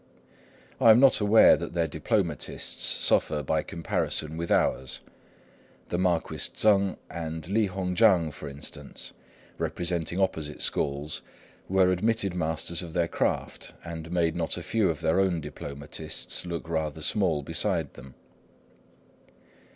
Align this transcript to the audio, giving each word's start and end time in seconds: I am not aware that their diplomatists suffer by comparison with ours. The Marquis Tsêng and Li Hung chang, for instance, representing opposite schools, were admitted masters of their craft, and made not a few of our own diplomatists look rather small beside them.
I 0.79 0.89
am 0.89 0.99
not 0.99 1.19
aware 1.21 1.55
that 1.55 1.73
their 1.73 1.85
diplomatists 1.85 2.83
suffer 2.83 3.43
by 3.43 3.61
comparison 3.61 4.35
with 4.35 4.49
ours. 4.51 5.01
The 5.89 5.99
Marquis 5.99 6.37
Tsêng 6.55 6.97
and 7.07 7.47
Li 7.47 7.67
Hung 7.67 7.93
chang, 7.93 8.31
for 8.31 8.49
instance, 8.49 9.13
representing 9.59 10.19
opposite 10.19 10.63
schools, 10.63 11.21
were 11.69 11.91
admitted 11.91 12.33
masters 12.33 12.81
of 12.81 12.93
their 12.93 13.07
craft, 13.07 13.75
and 13.85 14.11
made 14.11 14.35
not 14.35 14.57
a 14.57 14.63
few 14.63 14.89
of 14.89 15.05
our 15.05 15.19
own 15.19 15.39
diplomatists 15.39 16.47
look 16.47 16.67
rather 16.67 17.03
small 17.03 17.43
beside 17.43 17.93
them. 17.93 18.15